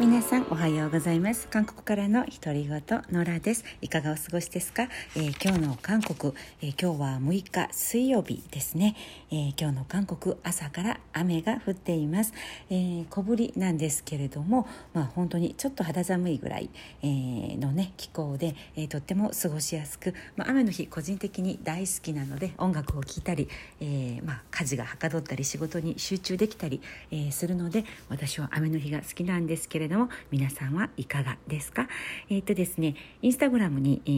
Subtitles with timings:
[0.00, 1.46] 皆さんおはようございます。
[1.46, 3.66] 韓国からの独り言ノラです。
[3.82, 4.84] いかがお過ごしですか、
[5.14, 6.32] えー、今日の韓国、
[6.62, 8.96] えー、今日は6日水曜日ですね、
[9.30, 12.32] えー、今日の韓国朝から雨が降っています、
[12.70, 16.70] え小降りなんですけれどもまあ本当にちょっと肌寒いぐらい、
[17.02, 23.50] えのね気候で、えとっても過ごしやすく、まあ、雨の日個人的に大好きなので音楽を聴いたり、
[23.82, 29.89] えまあ、家事がはかどったり仕事に集中できたり、えするので私は雨の日が好きなんですけれども
[30.30, 31.88] 皆さんはいかがですか？
[32.28, 34.10] えっ、ー、とですねインスタグラムに、え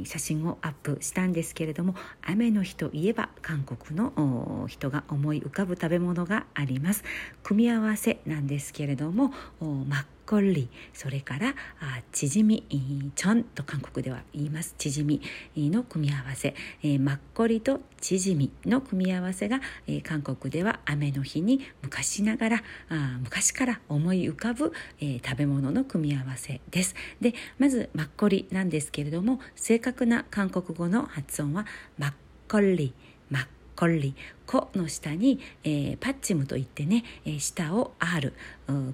[0.00, 7.04] ー、写真をアップしたんですけれども雨の日といえば韓国の人が思い浮かぶ食べ物があります。
[7.42, 12.62] 組み合わせなんですけれども真っこりそれからあチヂミ
[13.16, 14.74] チョンと韓国では言います。
[14.76, 15.22] チヂミ
[15.56, 26.94] の組み合わせ、えー、マッコリとチヂミの組み合わせが、えー、韓国では雨の日に昔ながらあ昔から思い浮かぶ、えー、食べ物の組み合わせです。
[27.22, 31.64] でまずマッコリなんですけれども正確な韓国語の発音は
[31.96, 32.12] マッ
[32.48, 32.92] コリ
[33.30, 33.46] マッ
[33.78, 38.32] コリコの下に、えー、パッチムといってね、えー、下を R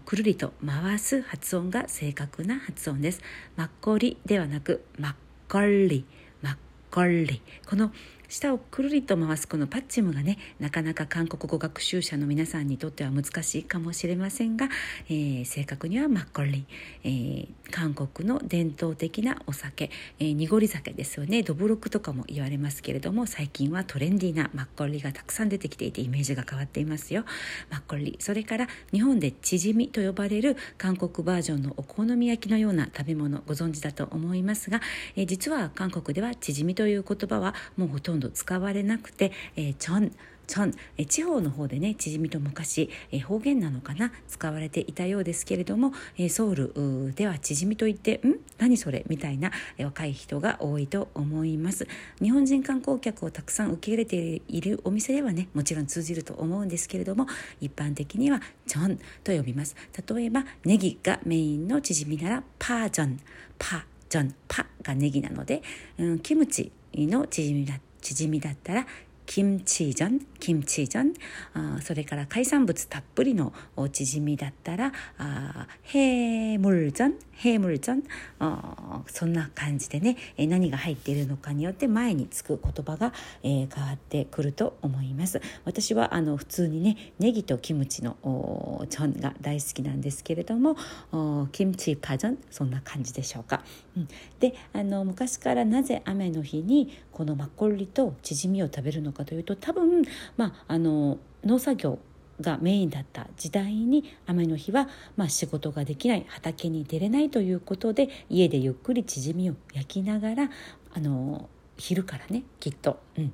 [0.05, 3.23] くるりと回す発音が正確な発音です。
[3.57, 5.15] マッコリではなくマッ
[5.51, 6.05] コリ
[6.43, 6.57] マッ
[6.91, 7.41] コリ。
[7.67, 7.95] この
[8.35, 14.69] 舌をくるりと回すこのパッチムがねなかなか韓国語学習者の皆さんにとっては難しいかもしれませんが、
[15.09, 16.67] えー、正確にはマッコリ、
[17.05, 21.45] えー、韓国の伝統的なお酒、えー、濁り酒ですよね。
[21.45, 27.25] ドブロクとかも言われますけれども最近はトレンディーなマッコリがたくさん出てきていてイメージが変わっていますよ。
[27.71, 34.81] マッコリそれから日本でチヂミと呼ばれる韓国バージョンのお好み焼きのような食べ物ご存知だと思いますが、
[35.15, 40.13] えー、実は韓国ではチヂミという言葉はもうほとんど使われなくて、えー、チョン
[40.47, 48.41] チョンえ地方の方でねチヂミと昔え方言なのかな使われていたようですけれどもえソウルではチヂミと言ってん？
[48.59, 49.07] 何それ？
[49.09, 51.89] みたいな若い人が多いと思います。
[52.21, 57.27] 日本人観光客をたくさん受け入れているお店ではねもちろん通じると思うんですけれども
[57.63, 59.75] 一般的にはチョンと呼びます。
[60.15, 63.19] 例えばネギがメインのチヂミならパージョン。
[63.59, 64.35] パージョン。
[64.47, 65.63] パがネギなので、
[65.97, 68.87] うん、キムチのチヂミだったチヂミだったら
[69.27, 71.15] キムチジョン、キムチジョン、
[71.55, 78.05] あそれから海産物たっぷりのおチヂミだったら、あヘームルジョン、ヘームルジョン
[78.39, 83.13] あ、そんな感じでね、え何が入っているのかによって前につく言葉が、
[83.43, 85.41] えー、変わってくると思います。
[85.65, 90.77] 私はあの普通にね、ネギとキムチのおチョンが大好きなんですけれども、
[91.13, 93.63] おキムチパジョン、そんな感じでしょうか。
[93.97, 100.03] うん、で、あの昔からなぜ雨の日にこのマッコリとチヂミを食べるのかというと多分、
[100.37, 101.99] まあ、あの農作業
[102.41, 110.51] がメインだった時代に雨の日は、まあ、仕事ができない畑に出れないということで家でゆっくりチヂミを焼きながら
[110.93, 113.33] あの昼からねきっと、うん、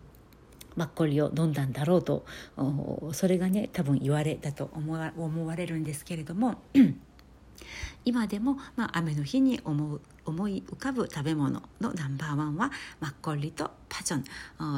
[0.76, 2.26] マッコリを飲んだんだろうと
[3.12, 6.60] それがね多分言われだと思わ思われるんですけれども
[8.04, 12.70] 今でも、まあ、雨の日に思う思い浮かぶ食べ物のナンバーワンは
[13.00, 14.24] マッコリとパジョン。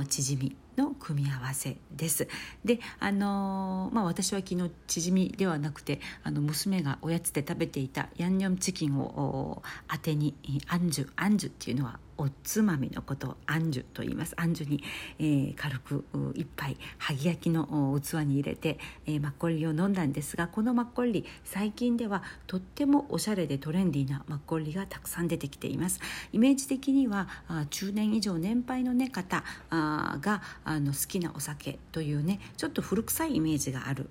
[0.06, 2.28] チヂミの組み合わせです。
[2.64, 10.34] であのまあ、私は昨日チヂミではなくてあの娘がおやつで食べていたヤンニョムチキンを当てに
[10.68, 14.34] アンジュアンジュっていうのはおつまみのことをアンジュと言います。
[14.36, 14.82] アンジュに、
[15.18, 16.04] えー、軽く
[16.34, 25.98] 一杯萩焼きの器に入れて、えー、マッコリを飲んだんですがこのマッコリ最近ではとってもおしゃれでトレンディーなマッコリがたくさん出てきています。
[26.32, 34.10] イメージ的にはあ中年以上年配の、ね、方あがあの好きなお酒というねちょっと古臭いイメージがある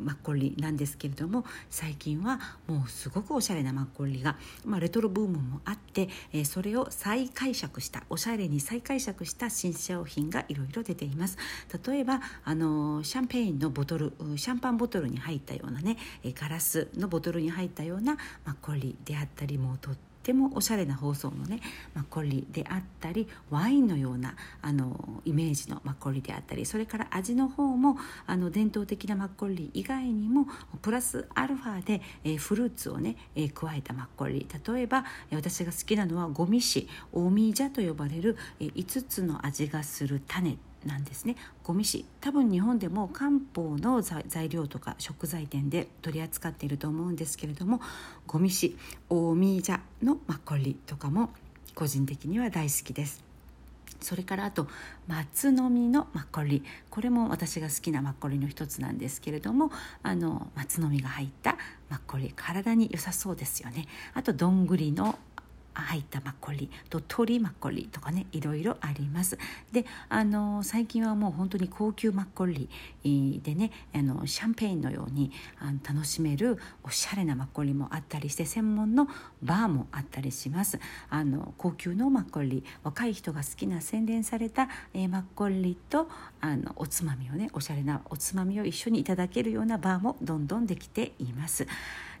[0.00, 4.36] マッコリなんですけれども最近はもうすごくおしゃれなマッコリが、
[4.66, 11.38] まあ、レトロブームもあって、えー、それを再解釈したおしゃれに再解釈した新商品がいろいろ出ています。
[11.86, 21.58] 例えばあのシャンペーンのボトルシャンパンボトルに入ったようなねガラスのボトルに入ったようなマッコリであったりもとってってもおしゃれな包装のね
[21.94, 27.96] マッコリであったりワインのようなあのイメージのマッコリであったりそれから味の方も
[28.26, 30.46] あの伝統的なマッコリ以外にも
[30.80, 40.56] プラスアルファで、えー、フルーツをね、えー、加えたマッコリ例えば私が好きなのはゴミシオミジャと呼ばれる、えー、5つの味がする種。
[40.86, 41.36] なんですね。
[41.64, 47.80] ゴミ紙多分日本でも漢方の材料とか食材店で取り扱っていると思うんですけれども
[48.26, 48.76] ゴミ紙
[49.08, 51.30] 大ミージャのマッコリとかも
[51.74, 53.22] 個人的には大好きです。
[54.00, 54.66] それからあと
[55.06, 56.64] 松の実のマッコリ。
[56.90, 59.70] これも私が好きなマッコリの一つなんですけれども
[60.02, 61.56] あの松の実が入った
[61.88, 62.32] マッコリ。
[62.34, 63.86] 体に良さそうですよね。
[64.14, 65.18] あとどんぐりの
[65.74, 69.38] 入ったマッコリと鶏マッコリとかねいろいろあります
[69.72, 72.68] であの最近はもう本当に高級マッコリ
[73.42, 79.08] でねあのシャンペーンのようにあの楽しめるおしゃれなマッコリもあったりして専門の
[79.42, 80.78] バーもあったりします
[81.08, 86.08] あの高級のマッコリ若い人が好きな洗練された、えー、マッコリと
[86.40, 91.66] あのおつまみをねおしゃれなおつまみを一緒にいただけるようなバーもどんどんできています。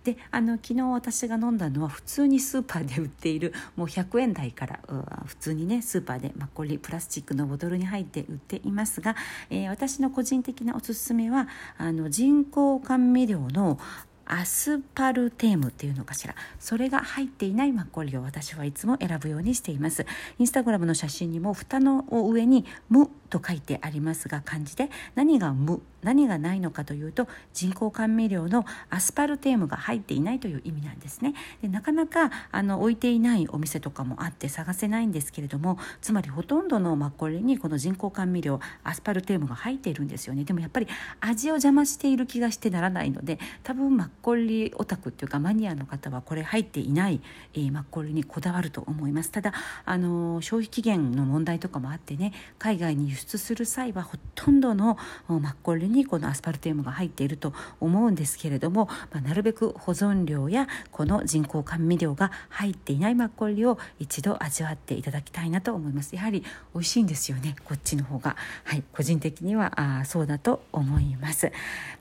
[0.04, 4.80] であの昨日私が飲んだのは普通にスーパーで売っているもう100円台から
[5.26, 9.14] 普通にねスーパーでマッコリプラスチックのボトルに入って売っていますが、
[9.50, 13.78] えー、私の個人的なおすすめはあの人工甘味料の
[14.26, 16.34] アスパルテームっていうのかしら。
[16.58, 20.06] それが入っていないマッコリを私はいつも選ぶようにしています。
[20.38, 31.32] インスタグラムの写真にも蓋の上に「無」と書いてありますが漢字で何が無何がないのかというと人工甘味料のアスパルテームが入っていないという意味なんですね。
[31.62, 40.44] でなかなかあの置いていないお店とかもあって探せないんですけれどもつまりほとんどのマッコリにこの人工甘味料アスパルテームが入っているんですよね。
[40.44, 40.88] でもやっぱり
[41.20, 47.20] 味を邪魔している気がしてならないので多分マッコリオタクっていうかマニアの方はこれ入っていない、
[47.54, 49.30] えー、マッコリにこだわると思います。
[49.30, 49.52] ただ
[49.84, 54.98] あの消費期限の問題とかもあってね海外に輸出する際はほとんどの
[55.28, 66.14] マッコリにこのアスパルテームが入っていると思うんですけれども、まあ、なるべく保存料やこの人工甘味料が入っていないマッコリを一度味わっていただきたいなと思います。
[66.14, 66.44] やはり
[66.74, 68.36] 美味しいんですよねこっちの方が。
[68.64, 71.52] はい個人的にはあそうだと思います。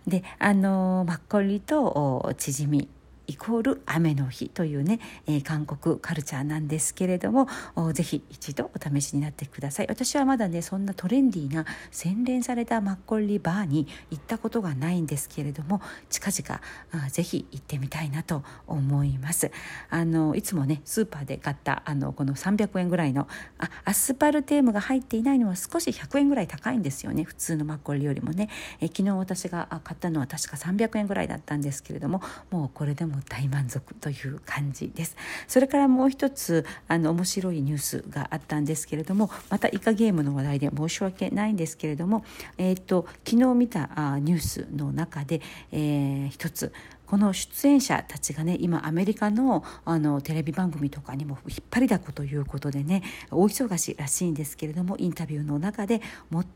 [0.07, 2.00] であのマッコリと
[2.37, 2.89] 縮み
[3.31, 7.47] イコール雨の日というね、えー、韓国カルチャーなんですけれども
[7.93, 9.87] ぜひ一度お試しになってください。
[9.87, 16.61] 私はまだねそんなトレンディーな洗練されたマッコリバーに行ったことがないんですけれども近々
[17.05, 19.51] あぜひ行ってみたいなと思います。
[19.89, 23.27] あのいつもねスーパーで買ったあのこの300円ぐらいの
[23.59, 27.23] あアスパルテームが入っていないのは少し100円ぐらい高いんですよね。
[27.23, 28.49] 普通のマッコリよりもね。
[28.81, 35.15] え昨日私が買ったのは確か300円ぐらいだったんですけれどももうこれでも大満足という感じです。
[35.47, 42.23] それからもう一つあの面白いニュースがあったんですけれどもまたイカゲームの話題で申し訳ないんですけれども、
[42.57, 45.41] えーと、昨日見たあニュースの中で、
[45.71, 46.73] えー、一つ
[47.11, 56.01] この出演者たちがね今アメリカのあのテレビ番組とかにも引っ張りだこということでね大忙しらしいんですけれどもインタビューの中で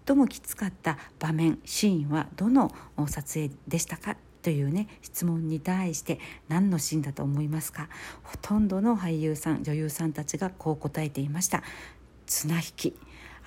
[0.07, 2.71] 最もきつかった場面シーンはどの
[3.05, 4.15] 撮影でしたか
[4.45, 6.19] というね質問に対して
[6.49, 7.89] 何のシーンだと思いますか？
[8.21, 11.63] ほとんどの俳優さん女優さんたちがこう答えていました。
[12.27, 12.93] 綱引き。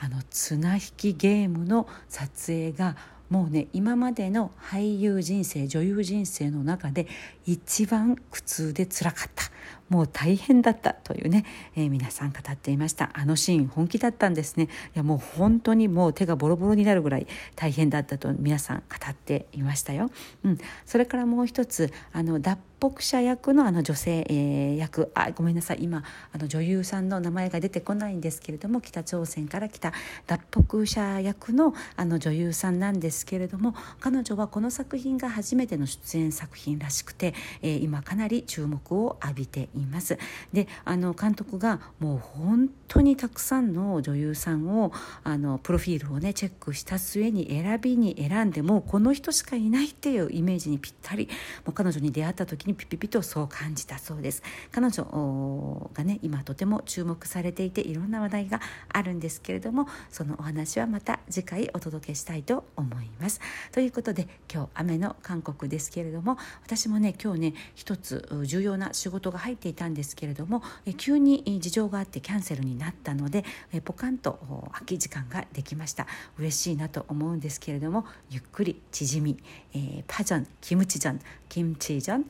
[0.01, 2.97] あの綱引きゲームの撮影が
[3.31, 7.07] もうね今までの俳優人生女優人生の中で
[7.47, 9.45] 一番苦痛でつらかった。
[9.89, 11.45] もう大変だったというね、
[11.77, 13.11] えー、皆さん語っていました。
[13.15, 14.65] あのシーン本気だったんですね。
[14.65, 17.27] いやもう本当にもう手がボロボロになるぐらい
[17.57, 20.11] 大変だったと皆さん語っていましたよ、
[20.45, 25.11] うん、それからもう一つあの脱北者役のあの女性、えー、役。
[25.15, 25.79] あごめんなさい。
[25.81, 29.93] 今あの女優さんの名前が出てこないんですけれども北朝鮮から来た
[30.27, 40.19] 脱北者役のあの女優さんなんですけれども彼女はこの作品が初めての出演作品らしくて、えー、今かなり注目を浴びてています。
[40.53, 44.93] であの監督がもう本当にたくさんの女優さんを
[45.25, 51.29] あのプロフィールをねチェックした末に選びに選んでもうこの人しかいないっていうイメージにぴったり
[51.65, 63.41] もう彼女に出会った時にピピピとそう感じたそうです彼女がね今とても注目されていていろんな話題があるんですけれどもそのお話はまた次回お届けしたいと思います
[63.73, 70.62] ということで今日雨の韓国ですけれども私もね今日ね一つ重要な仕事が入っていたんですけれども
[70.98, 73.44] 急に事情があってキャンセルになったので
[73.84, 74.40] ポカンと
[74.74, 79.38] 空き時間ができました嬉しいなと思うんですけれどもゆっくり縮み、
[79.74, 82.26] えー、パジョンキムチジョンキムチジョン、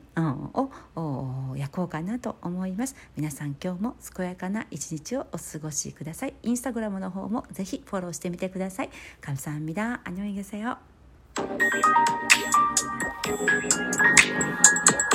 [0.96, 10.76] を焼こうかなと思います皆さん今日も健やかな一日をお過ごしくださいインスタグラムの方もぜひフォローしてみてください감사합니다 안녕히계세요